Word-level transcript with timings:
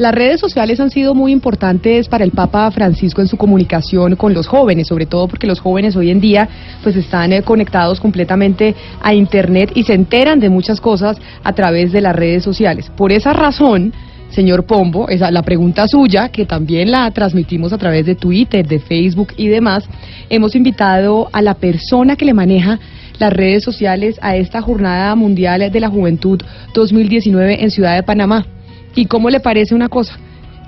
Las 0.00 0.14
redes 0.14 0.40
sociales 0.40 0.80
han 0.80 0.88
sido 0.88 1.14
muy 1.14 1.30
importantes 1.30 2.08
para 2.08 2.24
el 2.24 2.30
Papa 2.30 2.70
Francisco 2.70 3.20
en 3.20 3.28
su 3.28 3.36
comunicación 3.36 4.16
con 4.16 4.32
los 4.32 4.46
jóvenes, 4.46 4.86
sobre 4.86 5.04
todo 5.04 5.28
porque 5.28 5.46
los 5.46 5.60
jóvenes 5.60 5.94
hoy 5.94 6.10
en 6.10 6.22
día 6.22 6.48
pues 6.82 6.96
están 6.96 7.34
eh, 7.34 7.42
conectados 7.42 8.00
completamente 8.00 8.74
a 9.02 9.12
Internet 9.12 9.72
y 9.74 9.82
se 9.82 9.92
enteran 9.92 10.40
de 10.40 10.48
muchas 10.48 10.80
cosas 10.80 11.18
a 11.44 11.52
través 11.52 11.92
de 11.92 12.00
las 12.00 12.16
redes 12.16 12.42
sociales. 12.42 12.90
Por 12.96 13.12
esa 13.12 13.34
razón, 13.34 13.92
señor 14.30 14.64
Pombo, 14.64 15.06
esa 15.10 15.30
la 15.30 15.42
pregunta 15.42 15.86
suya, 15.86 16.30
que 16.30 16.46
también 16.46 16.90
la 16.90 17.10
transmitimos 17.10 17.74
a 17.74 17.76
través 17.76 18.06
de 18.06 18.14
Twitter, 18.14 18.66
de 18.66 18.78
Facebook 18.78 19.34
y 19.36 19.48
demás, 19.48 19.84
hemos 20.30 20.54
invitado 20.54 21.28
a 21.30 21.42
la 21.42 21.56
persona 21.56 22.16
que 22.16 22.24
le 22.24 22.32
maneja 22.32 22.78
las 23.18 23.34
redes 23.34 23.62
sociales 23.62 24.18
a 24.22 24.34
esta 24.34 24.62
Jornada 24.62 25.14
Mundial 25.14 25.70
de 25.70 25.80
la 25.80 25.90
Juventud 25.90 26.40
2019 26.72 27.62
en 27.62 27.70
Ciudad 27.70 27.96
de 27.96 28.02
Panamá. 28.02 28.46
¿Y 28.94 29.06
cómo 29.06 29.30
le 29.30 29.40
parece 29.40 29.74
una 29.74 29.88
cosa? 29.88 30.18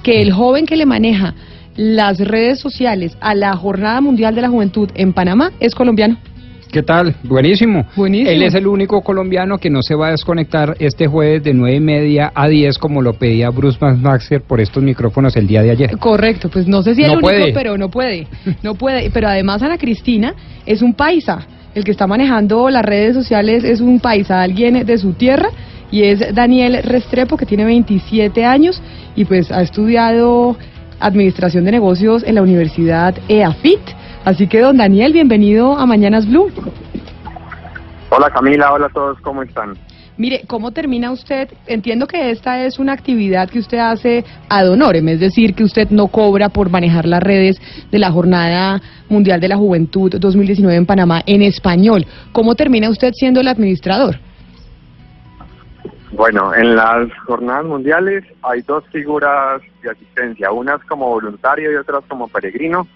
Que 0.03 0.23
el 0.23 0.33
joven 0.33 0.67
que 0.67 0.77
le 0.77 0.87
maneja 0.87 1.35
las 1.77 2.19
redes 2.19 2.61
sociales 2.61 3.16
a 3.21 3.35
la 3.35 3.57
Jornada 3.57 4.01
Mundial 4.01 4.35
de 4.35 4.43
la 4.43 4.49
Juventud 4.49 4.91
en 4.95 5.13
Panamá 5.13 5.52
es 5.60 5.74
colombiano. 5.74 6.19
¿Qué 6.71 6.83
tal? 6.83 7.15
Buenísimo. 7.23 7.87
Buenísimo. 7.95 8.30
Él 8.30 8.43
es 8.43 8.55
el 8.55 8.66
único 8.66 9.02
colombiano 9.02 9.59
que 9.59 9.69
no 9.69 9.83
se 9.83 9.95
va 9.95 10.09
a 10.09 10.11
desconectar 10.13 10.74
este 10.79 11.07
jueves 11.07 11.45
de 11.45 11.52
nueve 11.52 11.77
y 11.77 11.80
media 11.80 12.33
a 12.35 12.49
10 12.49 12.79
como 12.79 13.02
lo 13.02 13.13
pedía 13.13 13.51
Bruce 13.51 13.79
Maxer 13.79 14.41
por 14.41 14.59
estos 14.59 14.83
micrófonos 14.83 15.37
el 15.37 15.46
día 15.46 15.63
de 15.63 15.71
ayer. 15.71 15.99
Correcto, 15.99 16.49
pues 16.49 16.66
no 16.66 16.83
sé 16.83 16.95
si 16.95 17.02
es 17.02 17.09
el 17.09 17.18
único, 17.18 17.52
pero 17.52 17.77
no 17.77 17.91
puede. 17.91 18.27
No 18.63 18.74
puede. 18.74 19.11
Pero 19.11 19.29
además 19.29 19.63
Ana 19.63 19.77
Cristina 19.77 20.35
es 20.65 20.80
un 20.80 20.95
paisa. 20.95 21.46
El 21.74 21.85
que 21.85 21.91
está 21.91 22.07
manejando 22.07 22.71
las 22.71 22.85
redes 22.85 23.15
sociales 23.15 23.65
es 23.65 23.83
un 23.83 24.01
paisa, 24.01 24.41
alguien 24.41 24.87
de 24.87 24.99
su 24.99 25.13
tierra 25.13 25.49
y 25.93 26.04
es 26.04 26.35
Daniel 26.35 26.82
Restrepo 26.82 27.37
que 27.37 27.46
tiene 27.46 27.65
27 27.65 28.45
años 28.45 28.82
y 29.15 29.24
pues 29.26 29.52
ha 29.52 29.62
estudiado 29.62 30.57
Administración 30.99 31.65
de 31.65 31.73
Negocios 31.73 32.24
en 32.24 32.34
la 32.34 32.43
Universidad 32.43 33.15
EAFIT. 33.29 33.80
Así 34.24 34.46
que, 34.49 34.60
don 34.60 34.79
Daniel, 34.79 35.12
bienvenido 35.12 35.76
a 35.76 35.84
Mañanas 35.84 36.26
Blue. 36.26 36.51
Hola 38.09 38.30
Camila, 38.30 38.73
hola 38.73 38.87
a 38.87 38.88
todos, 38.88 39.18
¿cómo 39.21 39.43
están? 39.43 39.74
Mire, 40.16 40.43
¿cómo 40.46 40.71
termina 40.71 41.10
usted? 41.10 41.49
Entiendo 41.66 42.06
que 42.06 42.30
esta 42.30 42.65
es 42.65 42.79
una 42.79 42.93
actividad 42.93 43.49
que 43.49 43.59
usted 43.59 43.79
hace 43.79 44.24
ad 44.49 44.71
honorem, 44.71 45.09
es 45.09 45.21
decir, 45.21 45.54
que 45.54 45.65
usted 45.65 45.90
no 45.90 46.09
cobra 46.09 46.51
por 46.51 46.71
manejar 46.71 47.06
las 47.06 47.23
redes 47.23 47.60
de 47.90 47.99
la 47.99 48.10
Jornada 48.10 48.80
Mundial 49.09 49.40
de 49.40 49.49
la 49.49 49.56
Juventud 49.56 50.15
2019 50.18 50.77
en 50.77 50.87
Panamá 50.87 51.23
en 51.27 51.43
español. 51.43 52.06
¿Cómo 52.32 52.54
termina 52.54 52.88
usted 52.88 53.12
siendo 53.15 53.40
el 53.40 53.49
administrador? 53.49 54.18
Bueno, 56.13 56.55
en 56.55 56.77
las 56.77 57.10
jornadas 57.27 57.65
mundiales 57.65 58.23
hay 58.43 58.60
dos 58.63 58.85
figuras 58.93 59.63
de 59.82 59.91
asistencia, 59.91 60.52
unas 60.52 60.85
como 60.85 61.09
voluntario 61.09 61.73
y 61.73 61.77
otras 61.77 62.05
como 62.07 62.29
peregrino. 62.29 62.87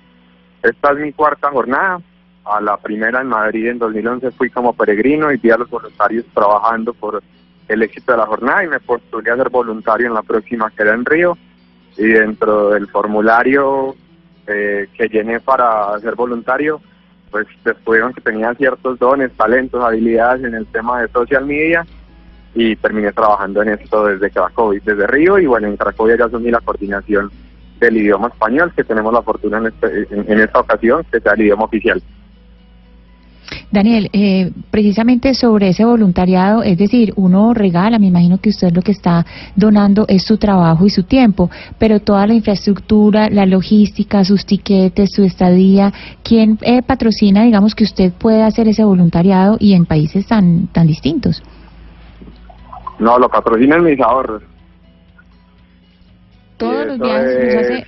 Esta 0.63 0.93
es 0.93 0.99
mi 0.99 1.13
cuarta 1.13 1.51
jornada. 1.51 2.01
A 2.45 2.61
la 2.61 2.77
primera 2.77 3.23
en 3.23 3.29
Madrid 3.29 3.69
en 3.69 3.79
2011 3.79 4.31
fui 4.33 4.51
como 4.51 4.75
peregrino 4.75 5.33
y 5.33 5.39
vi 5.39 5.51
a 5.51 5.57
los 5.57 5.69
voluntarios 5.71 6.27
trabajando 6.33 6.93
por 6.93 7.23
el 7.69 7.83
éxito 7.83 8.13
de 8.13 8.19
la 8.19 8.27
jornada 8.27 8.65
y 8.65 8.69
me 8.69 8.81
postulé 8.81 9.31
a 9.31 9.37
ser 9.37 9.49
voluntario 9.49 10.07
en 10.07 10.15
la 10.15 10.23
próxima 10.23 10.71
que 10.71 10.83
era 10.83 10.95
en 10.95 11.05
Río. 11.05 11.39
Y 11.97 12.09
dentro 12.09 12.71
del 12.71 12.87
formulario 12.89 13.97
eh, 14.47 14.89
que 14.95 15.09
llené 15.09 15.41
para 15.41 15.99
ser 16.01 16.15
voluntario, 16.15 16.83
pues 17.31 17.47
descubrieron 17.65 18.13
que 18.13 18.21
tenía 18.21 18.55
ciertos 18.55 18.99
dones, 18.99 19.33
talentos, 19.33 19.83
habilidades 19.83 20.45
en 20.45 20.55
el 20.55 20.67
tema 20.67 21.01
de 21.01 21.09
social 21.09 21.47
media 21.47 21.87
y 22.55 22.77
terminé 22.77 23.13
trabajando 23.13 23.63
en 23.63 23.71
esto 23.71 24.07
desde 24.07 24.31
Cracovia, 24.31 24.81
desde 24.85 25.07
Río 25.07 25.39
y 25.39 25.47
bueno, 25.47 25.69
en 25.69 25.77
Cracovia 25.77 26.17
ya 26.17 26.25
asumí 26.25 26.51
la 26.51 26.61
coordinación 26.61 27.31
del 27.81 27.97
idioma 27.99 28.29
español, 28.29 28.73
que 28.75 28.85
tenemos 28.85 29.13
la 29.13 29.23
fortuna 29.23 29.59
en, 29.59 29.67
este, 29.67 30.43
esta 30.43 30.61
ocasión 30.61 31.05
que 31.11 31.21
sea 31.21 31.33
el 31.33 31.43
idioma 31.43 31.65
oficial. 31.65 32.03
Daniel, 33.71 34.09
eh, 34.13 34.53
precisamente 34.71 35.35
sobre 35.35 35.69
ese 35.69 35.85
voluntariado, 35.85 36.63
es 36.63 36.79
decir, 36.79 37.13
uno 37.17 37.53
regala, 37.53 37.99
me 37.99 38.07
imagino 38.07 38.39
que 38.39 38.51
usted 38.51 38.73
lo 38.73 38.83
que 38.83 38.93
está 38.93 39.27
donando 39.55 40.07
es 40.09 40.23
su 40.23 40.39
trabajo 40.39 40.87
y 40.87 40.91
su 40.91 41.03
tiempo, 41.03 41.51
pero 41.79 42.01
toda 42.01 42.27
la 42.27 42.35
infraestructura, 42.35 43.29
la 43.29 43.45
logística, 43.45 44.25
sus 44.25 44.47
tiquetes, 44.47 45.11
su 45.13 45.25
estadía, 45.25 45.93
¿quién 46.23 46.59
eh, 46.63 46.83
patrocina, 46.83 47.45
digamos, 47.45 47.75
que 47.75 47.85
usted 47.85 48.13
puede 48.13 48.43
hacer 48.43 48.69
ese 48.69 48.85
voluntariado 48.85 49.57
y 49.59 49.75
en 49.75 49.85
países 49.85 50.27
tan, 50.27 50.69
tan 50.69 50.87
distintos? 50.87 51.43
No, 52.99 53.19
lo 53.19 53.29
patrocinan 53.29 53.85
mis 53.85 54.01
ahorros. 54.01 54.43
Todos 56.57 56.87
los 56.87 57.01
días 57.01 57.87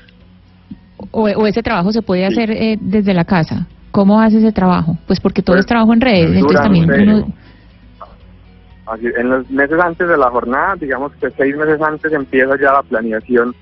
o, 1.11 1.47
ese 1.47 1.63
trabajo 1.63 1.93
se 1.93 2.03
puede 2.03 2.27
hacer 2.27 2.51
eh, 2.51 2.77
desde 2.81 3.15
la 3.15 3.25
casa. 3.25 3.67
¿Cómo 3.91 4.21
hace 4.21 4.39
ese 4.39 4.53
trabajo? 4.53 4.97
Pues 5.07 5.21
porque 5.21 5.43
todo 5.43 5.57
es 5.57 5.61
pues, 5.61 5.67
trabajo 5.67 5.93
en 5.93 6.01
redes, 6.01 6.37
entonces 6.37 6.61
también 6.61 7.35
en 8.91 9.29
los 9.29 9.51
meses 9.51 9.79
antes 9.79 10.09
de 10.09 10.17
la 10.17 10.31
jornada, 10.31 10.75
digamos 10.77 11.13
que 11.17 11.31
seis 11.33 11.55
meses 11.57 11.81
antes 11.83 12.11
empieza 12.11 12.57
ya 12.59 12.73
la 12.73 12.83
planeación 12.83 13.55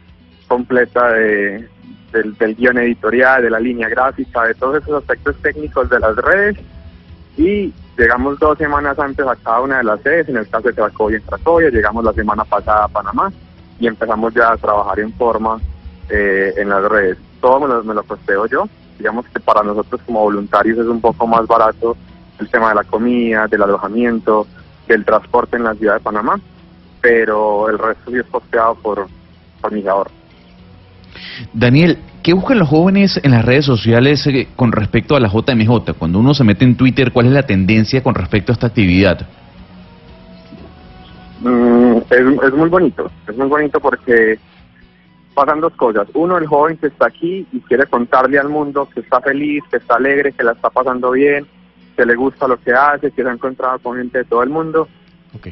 completa 0.46 1.12
de, 1.12 1.68
del, 2.12 2.34
del 2.34 2.54
guion 2.54 2.78
editorial, 2.78 3.42
de 3.42 3.50
la 3.50 3.58
línea 3.58 3.88
gráfica, 3.88 4.44
de 4.44 4.54
todos 4.54 4.82
esos 4.82 5.02
aspectos 5.02 5.34
técnicos 5.42 5.90
de 5.90 5.98
las 5.98 6.14
redes 6.16 6.56
y 7.36 7.72
llegamos 7.98 8.38
dos 8.38 8.58
semanas 8.58 8.98
antes 8.98 9.26
a 9.26 9.36
cada 9.36 9.60
una 9.60 9.78
de 9.78 9.84
las 9.84 10.00
sedes, 10.02 10.28
en 10.28 10.36
el 10.36 10.48
caso 10.48 10.68
de 10.68 10.74
Cracovia 10.74 11.18
en 11.18 11.22
Cracovia, 11.24 11.70
llegamos 11.70 12.04
la 12.04 12.12
semana 12.12 12.44
pasada 12.44 12.84
a 12.84 12.88
Panamá 12.88 13.32
y 13.78 13.86
empezamos 13.86 14.32
ya 14.34 14.52
a 14.52 14.56
trabajar 14.56 15.00
en 15.00 15.12
forma 15.14 15.60
eh, 16.08 16.54
en 16.56 16.68
las 16.68 16.82
redes. 16.84 17.18
Todo 17.40 17.60
me 17.60 17.68
lo, 17.68 17.84
me 17.84 17.94
lo 17.94 18.02
costeo 18.04 18.46
yo, 18.46 18.68
digamos 18.98 19.26
que 19.26 19.40
para 19.40 19.62
nosotros 19.62 20.00
como 20.06 20.22
voluntarios 20.22 20.78
es 20.78 20.86
un 20.86 21.00
poco 21.00 21.26
más 21.26 21.46
barato 21.46 21.96
el 22.38 22.48
tema 22.48 22.70
de 22.70 22.76
la 22.76 22.84
comida, 22.84 23.46
del 23.46 23.62
alojamiento, 23.62 24.46
del 24.86 25.04
transporte 25.04 25.56
en 25.56 25.64
la 25.64 25.74
ciudad 25.74 25.94
de 25.94 26.00
Panamá, 26.00 26.40
pero 27.00 27.68
el 27.68 27.78
resto 27.78 28.10
sí 28.10 28.18
es 28.18 28.26
costeado 28.26 28.74
por, 28.76 29.06
por 29.60 29.72
mis. 29.72 29.84
Daniel, 31.52 31.98
¿qué 32.26 32.32
buscan 32.32 32.58
los 32.58 32.68
jóvenes 32.68 33.20
en 33.22 33.30
las 33.30 33.44
redes 33.44 33.64
sociales 33.64 34.26
eh, 34.26 34.48
con 34.56 34.72
respecto 34.72 35.14
a 35.14 35.20
la 35.20 35.28
JMJ? 35.28 35.92
Cuando 35.96 36.18
uno 36.18 36.34
se 36.34 36.42
mete 36.42 36.64
en 36.64 36.76
Twitter, 36.76 37.12
¿cuál 37.12 37.26
es 37.26 37.32
la 37.32 37.44
tendencia 37.44 38.02
con 38.02 38.16
respecto 38.16 38.50
a 38.50 38.54
esta 38.54 38.66
actividad? 38.66 39.28
Mm, 41.40 41.98
es, 42.10 42.52
muy 42.52 42.68
bonito, 42.68 43.08
es 43.28 43.36
muy 43.36 43.46
bonito 43.46 43.78
porque 43.78 44.40
pasan 45.34 45.60
dos 45.60 45.72
cosas. 45.74 46.08
Uno, 46.14 46.36
el 46.36 46.48
joven 46.48 46.76
que 46.78 46.88
está 46.88 47.06
aquí 47.06 47.46
y 47.52 47.60
quiere 47.60 47.86
contarle 47.86 48.40
al 48.40 48.48
mundo 48.48 48.88
que 48.92 49.02
está 49.02 49.20
feliz, 49.20 49.62
que 49.70 49.76
está 49.76 49.94
alegre, 49.94 50.32
que 50.32 50.42
la 50.42 50.50
está 50.50 50.68
pasando 50.68 51.12
bien, 51.12 51.46
que 51.96 52.04
le 52.04 52.16
gusta 52.16 52.48
lo 52.48 52.56
que 52.56 52.72
hace, 52.72 53.12
que 53.12 53.22
se 53.22 53.28
ha 53.28 53.32
encontrado 53.32 53.78
con 53.78 53.98
gente 53.98 54.18
de 54.18 54.24
todo 54.24 54.42
el 54.42 54.50
mundo. 54.50 54.88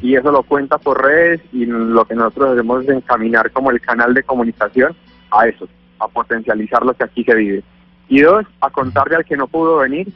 Y 0.01 0.17
eso 0.17 0.29
lo 0.29 0.43
cuenta 0.43 0.77
por 0.77 1.01
redes 1.01 1.39
y 1.53 1.65
lo 1.67 2.03
que 2.03 2.15
nosotros 2.15 2.51
hacemos 2.51 2.83
es 2.83 2.89
encaminar 2.89 3.49
como 3.51 3.71
el 3.71 3.79
canal 3.79 4.13
de 4.13 4.23
comunicación 4.23 4.93
a 5.31 5.47
eso, 5.47 5.69
a 5.99 6.07
potencializar 6.07 6.85
lo 6.85 6.93
que 6.93 7.03
aquí 7.03 7.23
se 7.23 7.35
vive. 7.35 7.63
Y 8.07 8.21
dos, 8.21 8.45
a 8.61 8.69
contarle 8.69 9.15
al 9.15 9.25
que 9.25 9.37
no 9.37 9.47
pudo 9.47 9.77
venir 9.77 10.07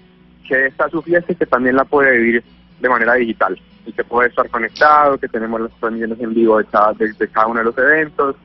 que 0.47 0.65
esta 0.65 0.87
es 0.87 0.91
su 0.91 1.01
fiesta 1.01 1.31
y 1.31 1.35
que 1.35 1.45
también 1.45 1.75
la 1.75 1.85
puede 1.85 2.17
vivir 2.17 2.43
de 2.79 2.89
manera 2.89 3.13
digital 3.13 3.59
y 3.85 3.91
que 3.93 4.03
puede 4.03 4.29
estar 4.29 4.49
conectado, 4.49 5.17
que 5.17 5.27
tenemos 5.27 5.61
las 5.61 5.71
transmisiones 5.79 6.19
en 6.19 6.33
vivo 6.33 6.57
de 6.57 6.65
cada, 6.65 6.93
cada 7.31 7.47
uno 7.47 7.59
de 7.59 7.65
los 7.65 7.77
eventos, 7.77 8.35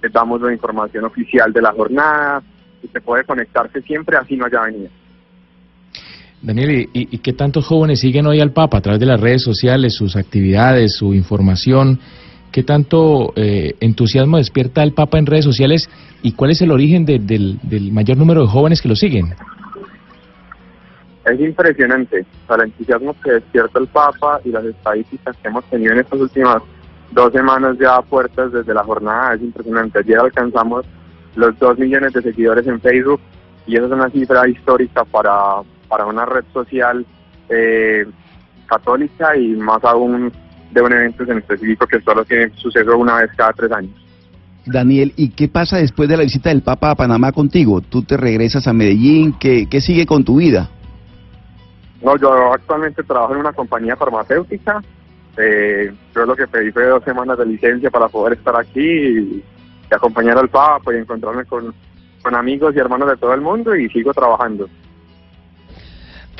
que 0.00 0.08
damos 0.08 0.40
la 0.42 0.52
información 0.52 1.04
oficial 1.04 1.52
de 1.52 1.62
la 1.62 1.72
jornada 1.72 2.42
y 2.82 2.88
se 2.88 3.00
puede 3.00 3.24
conectarse 3.24 3.80
siempre 3.82 4.16
así 4.16 4.36
no 4.36 4.46
haya 4.46 4.62
venido. 4.62 4.90
Daniel, 6.42 6.70
¿y, 6.72 6.88
¿y, 6.92 7.18
qué 7.18 7.32
tantos 7.32 7.64
jóvenes 7.64 8.00
siguen 8.00 8.26
hoy 8.26 8.40
al 8.40 8.50
Papa 8.50 8.78
a 8.78 8.80
través 8.80 8.98
de 8.98 9.06
las 9.06 9.20
redes 9.20 9.44
sociales, 9.44 9.94
sus 9.94 10.16
actividades, 10.16 10.96
su 10.96 11.14
información? 11.14 12.00
¿Qué 12.52 12.62
tanto 12.62 13.32
eh, 13.34 13.76
entusiasmo 13.80 14.36
despierta 14.36 14.82
el 14.82 14.92
Papa 14.92 15.18
en 15.18 15.24
redes 15.24 15.46
sociales 15.46 15.88
y 16.20 16.32
cuál 16.32 16.50
es 16.50 16.60
el 16.60 16.70
origen 16.70 17.06
del, 17.06 17.58
mayor 17.90 18.18
número 18.18 18.42
de 18.42 18.48
jóvenes 18.48 18.82
que 18.82 18.88
lo 18.88 18.94
siguen? 18.94 19.34
Es 21.24 21.40
impresionante 21.40 22.26
el 22.50 22.60
entusiasmo 22.60 23.16
que 23.24 23.32
despierta 23.32 23.78
el 23.78 23.86
Papa 23.86 24.40
y 24.44 24.50
las 24.50 24.64
estadísticas 24.66 25.34
que 25.38 25.48
hemos 25.48 25.64
tenido 25.64 25.94
en 25.94 26.00
estas 26.00 26.20
últimas 26.20 26.62
dos 27.12 27.32
semanas 27.32 27.78
ya 27.80 27.96
a 27.96 28.02
puertas 28.02 28.52
desde 28.52 28.74
la 28.74 28.84
jornada, 28.84 29.34
es 29.34 29.40
impresionante. 29.40 30.00
Ayer 30.00 30.18
alcanzamos 30.18 30.84
los 31.36 31.58
dos 31.58 31.78
millones 31.78 32.12
de 32.12 32.20
seguidores 32.20 32.66
en 32.66 32.80
Facebook 32.82 33.20
y 33.66 33.76
eso 33.76 33.86
es 33.86 33.92
una 33.92 34.10
cifra 34.10 34.46
histórica 34.46 35.04
para, 35.04 35.62
para 35.88 36.04
una 36.04 36.26
red 36.26 36.44
social 36.52 37.06
eh, 37.48 38.04
católica 38.66 39.36
y 39.38 39.48
más 39.56 39.82
aún 39.84 40.30
de 40.72 40.80
un 40.80 40.92
evento 40.92 41.24
en 41.24 41.38
específico 41.38 41.86
que 41.86 42.00
solo 42.00 42.24
tiene 42.24 42.50
suceso 42.56 42.96
una 42.96 43.18
vez 43.18 43.30
cada 43.36 43.52
tres 43.52 43.72
años. 43.72 43.92
Daniel, 44.64 45.12
¿y 45.16 45.30
qué 45.30 45.48
pasa 45.48 45.78
después 45.78 46.08
de 46.08 46.16
la 46.16 46.22
visita 46.22 46.50
del 46.50 46.62
Papa 46.62 46.90
a 46.90 46.94
Panamá 46.94 47.32
contigo? 47.32 47.80
¿Tú 47.80 48.02
te 48.02 48.16
regresas 48.16 48.66
a 48.68 48.72
Medellín? 48.72 49.34
¿Qué, 49.38 49.66
qué 49.68 49.80
sigue 49.80 50.06
con 50.06 50.24
tu 50.24 50.36
vida? 50.36 50.70
No, 52.00 52.16
yo 52.16 52.52
actualmente 52.52 53.02
trabajo 53.02 53.34
en 53.34 53.40
una 53.40 53.52
compañía 53.52 53.96
farmacéutica. 53.96 54.80
Eh, 55.36 55.92
yo 56.14 56.26
lo 56.26 56.36
que 56.36 56.46
pedí 56.46 56.70
fue 56.70 56.86
dos 56.86 57.02
semanas 57.04 57.38
de 57.38 57.46
licencia 57.46 57.90
para 57.90 58.08
poder 58.08 58.34
estar 58.34 58.54
aquí 58.56 58.80
y, 58.80 59.42
y 59.90 59.94
acompañar 59.94 60.38
al 60.38 60.48
Papa 60.48 60.94
y 60.94 60.98
encontrarme 60.98 61.44
con, 61.44 61.74
con 62.22 62.34
amigos 62.34 62.74
y 62.74 62.78
hermanos 62.78 63.10
de 63.10 63.16
todo 63.16 63.34
el 63.34 63.40
mundo 63.40 63.74
y 63.74 63.88
sigo 63.88 64.12
trabajando. 64.14 64.68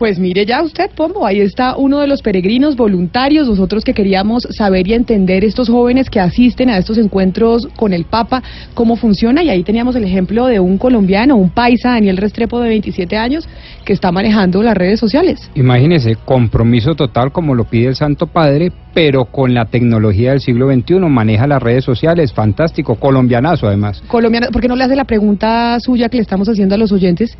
Pues 0.03 0.19
mire 0.19 0.45
ya 0.45 0.65
usted, 0.65 0.91
Pombo, 0.97 1.25
ahí 1.25 1.41
está 1.41 1.77
uno 1.77 2.01
de 2.01 2.09
los 2.09 2.23
peregrinos 2.23 2.75
voluntarios, 2.75 3.47
nosotros 3.47 3.85
que 3.85 3.95
queríamos 3.95 4.49
saber 4.51 4.89
y 4.89 4.95
entender 4.95 5.45
estos 5.45 5.69
jóvenes 5.69 6.11
que 6.11 6.19
asisten 6.19 6.71
a 6.71 6.79
estos 6.79 6.99
encuentros 6.99 7.69
con 7.77 7.93
el 7.93 8.05
Papa, 8.05 8.43
cómo 8.75 8.97
funciona, 8.97 9.45
y 9.45 9.49
ahí 9.51 9.63
teníamos 9.63 9.95
el 9.95 10.03
ejemplo 10.03 10.47
de 10.47 10.59
un 10.59 10.77
colombiano, 10.77 11.37
un 11.37 11.51
paisa, 11.51 11.91
Daniel 11.91 12.17
Restrepo, 12.17 12.59
de 12.59 12.71
27 12.71 13.17
años, 13.17 13.49
que 13.85 13.93
está 13.93 14.11
manejando 14.11 14.61
las 14.65 14.77
redes 14.77 14.99
sociales. 14.99 15.49
Imagínese, 15.55 16.17
compromiso 16.17 16.97
total 16.97 17.31
como 17.31 17.55
lo 17.55 17.63
pide 17.63 17.87
el 17.87 17.95
Santo 17.95 18.27
Padre, 18.27 18.73
pero 18.93 19.27
con 19.27 19.55
la 19.55 19.67
tecnología 19.67 20.31
del 20.31 20.41
siglo 20.41 20.67
XXI, 20.67 20.99
maneja 20.99 21.47
las 21.47 21.63
redes 21.63 21.85
sociales, 21.85 22.33
fantástico, 22.33 22.97
colombianazo 22.97 23.69
además. 23.69 24.03
Colombiano, 24.09 24.49
¿por 24.51 24.63
qué 24.63 24.67
no 24.67 24.75
le 24.75 24.83
hace 24.83 24.97
la 24.97 25.05
pregunta 25.05 25.79
suya 25.79 26.09
que 26.09 26.17
le 26.17 26.23
estamos 26.23 26.49
haciendo 26.49 26.75
a 26.75 26.79
los 26.79 26.91
oyentes? 26.91 27.39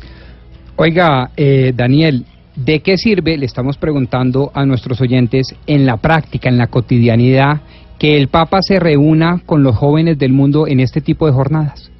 Oiga, 0.75 1.29
eh, 1.37 1.71
Daniel, 1.75 2.25
¿de 2.55 2.81
qué 2.81 2.97
sirve, 2.97 3.37
le 3.37 3.45
estamos 3.45 3.77
preguntando 3.77 4.51
a 4.53 4.65
nuestros 4.65 5.01
oyentes, 5.01 5.55
en 5.67 5.85
la 5.85 5.97
práctica, 5.97 6.49
en 6.49 6.57
la 6.57 6.67
cotidianidad, 6.67 7.61
que 7.99 8.17
el 8.17 8.27
Papa 8.27 8.61
se 8.61 8.79
reúna 8.79 9.41
con 9.45 9.63
los 9.63 9.75
jóvenes 9.75 10.17
del 10.17 10.33
mundo 10.33 10.67
en 10.67 10.79
este 10.79 11.01
tipo 11.01 11.25
de 11.25 11.33
jornadas? 11.33 11.91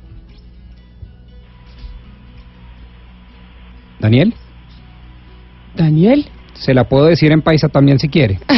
Daniel, 4.00 4.34
Daniel. 5.76 6.26
Se 6.64 6.74
la 6.74 6.86
puedo 6.86 7.06
decir 7.06 7.32
en 7.32 7.42
paisa 7.42 7.68
también 7.70 8.00
si 8.00 8.08
quiere. 8.10 8.40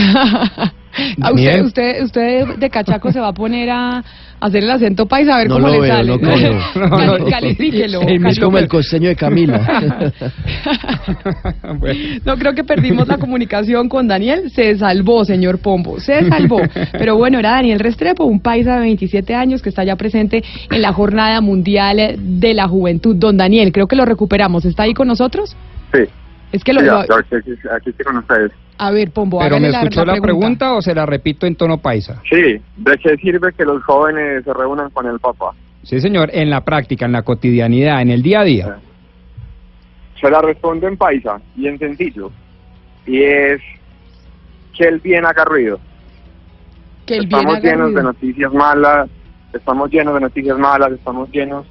A 1.21 1.33
usted, 1.33 1.61
usted, 1.65 2.03
usted 2.03 2.55
de 2.57 2.69
cachaco 2.69 3.11
se 3.11 3.19
va 3.19 3.27
a 3.27 3.33
poner 3.33 3.69
a 3.69 4.01
hacer 4.39 4.63
el 4.63 4.69
acento 4.71 5.05
paisa 5.07 5.35
a 5.35 5.37
ver 5.39 5.49
No 5.49 5.55
cómo 5.55 5.67
lo 5.67 5.73
le 5.73 5.79
veo, 5.81 5.93
sale. 5.93 6.07
no 6.09 6.17
creo. 6.19 6.89
Cali- 6.89 7.25
califíquelo, 7.31 8.01
Es 8.03 8.39
como 8.39 8.57
el 8.59 8.69
costeño 8.69 9.09
de 9.09 9.15
Camila. 9.17 9.59
Bueno. 11.79 11.99
No 12.23 12.37
creo 12.37 12.53
que 12.53 12.63
perdimos 12.63 13.07
la 13.07 13.17
comunicación 13.17 13.89
con 13.89 14.07
Daniel. 14.07 14.49
Se 14.51 14.77
salvó, 14.77 15.25
señor 15.25 15.59
Pombo, 15.59 15.99
se 15.99 16.27
salvó. 16.29 16.61
Pero 16.93 17.17
bueno, 17.17 17.39
era 17.39 17.51
Daniel 17.51 17.79
Restrepo, 17.79 18.23
un 18.23 18.39
paisa 18.39 18.75
de 18.75 18.81
27 18.81 19.35
años 19.35 19.61
que 19.61 19.69
está 19.69 19.83
ya 19.83 19.95
presente 19.95 20.43
en 20.71 20.81
la 20.81 20.93
Jornada 20.93 21.41
Mundial 21.41 22.15
de 22.17 22.53
la 22.53 22.67
Juventud. 22.67 23.15
Don 23.17 23.35
Daniel, 23.37 23.71
creo 23.71 23.87
que 23.87 23.95
lo 23.95 24.05
recuperamos. 24.05 24.63
¿Está 24.65 24.83
ahí 24.83 24.93
con 24.93 25.07
nosotros? 25.07 25.55
Sí, 25.93 26.01
Es 26.55 26.63
que 26.63 26.71
lo... 26.71 26.81
ya, 26.81 27.01
aquí, 27.01 27.51
aquí 27.69 27.89
estoy 27.89 28.05
con 28.05 28.17
ustedes. 28.17 28.51
a 28.77 28.91
ver, 28.91 29.11
Pombo, 29.11 29.39
¿Pero 29.39 29.59
me 29.59 29.67
escuchó 29.67 30.05
la, 30.05 30.21
pregunta. 30.21 30.73
o 30.73 30.81
se 30.81 30.95
la 30.95 31.05
repito 31.05 31.45
en 31.45 31.55
tono 31.57 31.79
paisa? 31.79 32.21
Sí, 32.29 32.61
¿de 32.77 32.97
qué 33.03 33.17
sirve 33.17 33.51
que 33.51 33.65
los 33.65 33.83
jóvenes 33.83 34.45
se 34.45 34.53
reúnan 34.53 34.89
con 34.91 35.05
el 35.05 35.19
Papa? 35.19 35.51
Sí, 35.83 35.99
señor, 35.99 36.29
en 36.31 36.49
la 36.49 36.61
práctica, 36.61 37.05
en 37.05 37.11
la 37.11 37.23
cotidianidad, 37.23 38.01
en 38.01 38.09
el 38.09 38.21
día 38.21 38.39
a 38.39 38.43
día. 38.45 38.77
Se 40.21 40.29
la 40.29 40.41
respondo 40.41 40.87
en 40.87 40.95
paisa 40.95 41.41
y 41.57 41.67
en 41.67 41.77
sencillo. 41.77 42.31
Y 43.05 43.21
es 43.21 43.61
que 44.77 44.87
el 44.87 44.99
bien 44.99 45.25
haga 45.25 45.43
ruido. 45.43 45.77
Que 47.05 47.17
el 47.17 47.27
bien 47.27 47.41
estamos 47.41 47.57
haga 47.57 47.69
llenos 47.69 47.87
de 47.87 47.93
ruido. 47.95 48.13
noticias 48.13 48.53
malas, 48.53 49.09
estamos 49.51 49.91
llenos 49.91 50.13
de 50.13 50.19
noticias 50.21 50.57
malas, 50.57 50.93
estamos 50.93 51.29
llenos 51.31 51.65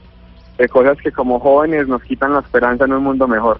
de 0.58 0.68
cosas 0.68 0.98
que 0.98 1.10
como 1.10 1.40
jóvenes 1.40 1.88
nos 1.88 2.02
quitan 2.02 2.34
la 2.34 2.40
esperanza 2.40 2.84
en 2.84 2.92
un 2.92 3.02
mundo 3.02 3.26
mejor. 3.26 3.58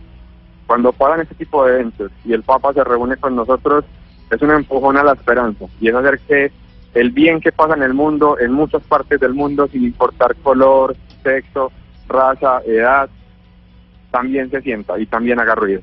Cuando 0.67 0.93
pasan 0.93 1.21
este 1.21 1.35
tipo 1.35 1.65
de 1.65 1.75
eventos 1.75 2.11
y 2.25 2.33
el 2.33 2.43
Papa 2.43 2.73
se 2.73 2.85
reúne 2.85 3.17
con 3.17 3.37
nosotros, 3.37 3.85
es 4.31 4.43
un 4.43 4.51
empujón 4.51 4.97
a 4.97 5.05
la 5.05 5.13
esperanza 5.13 5.67
y 5.81 5.89
es 5.89 5.95
hacer 5.95 6.19
que 6.27 6.51
el 6.95 7.11
bien 7.11 7.41
que 7.41 7.53
pasa 7.53 7.75
en 7.75 7.83
el 7.83 7.93
mundo, 7.93 8.39
en 8.39 8.53
muchas 8.53 8.83
partes 8.85 9.21
del 9.21 9.35
mundo, 9.35 9.67
sin 9.67 9.85
importar 9.85 10.37
color, 10.37 10.97
sexo, 11.23 11.73
raza, 12.09 12.61
edad, 12.65 13.09
también 14.11 14.51
se 14.51 14.63
sienta 14.63 14.99
y 14.99 15.07
también 15.07 15.41
haga 15.41 15.55
ruido. 15.55 15.83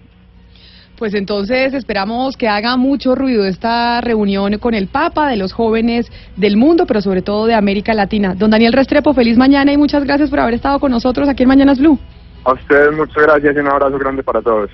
Pues 0.97 1.15
entonces 1.15 1.73
esperamos 1.73 2.37
que 2.37 2.47
haga 2.47 2.77
mucho 2.77 3.15
ruido 3.15 3.43
esta 3.43 4.01
reunión 4.01 4.59
con 4.59 4.75
el 4.75 4.87
Papa 4.87 5.29
de 5.29 5.35
los 5.35 5.51
jóvenes 5.51 6.11
del 6.37 6.57
mundo, 6.57 6.85
pero 6.85 7.01
sobre 7.01 7.23
todo 7.23 7.47
de 7.47 7.55
América 7.55 7.93
Latina. 7.93 8.35
Don 8.35 8.51
Daniel 8.51 8.71
Restrepo, 8.71 9.13
feliz 9.13 9.35
mañana 9.35 9.73
y 9.73 9.77
muchas 9.77 10.03
gracias 10.03 10.29
por 10.29 10.39
haber 10.39 10.53
estado 10.53 10.79
con 10.79 10.91
nosotros 10.91 11.27
aquí 11.27 11.43
en 11.43 11.49
Mañanas 11.49 11.79
Blue. 11.79 11.99
A 12.43 12.53
ustedes 12.53 12.91
muchas 12.95 13.23
gracias 13.23 13.55
y 13.55 13.59
un 13.59 13.67
abrazo 13.67 13.99
grande 13.99 14.23
para 14.23 14.41
todos. 14.41 14.71